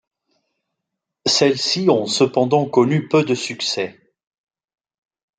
[1.27, 3.99] Celles-ci ont cependant connu peu de succès.